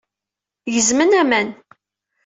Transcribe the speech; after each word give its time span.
Gezmen 0.73 1.11
aman. 1.21 1.47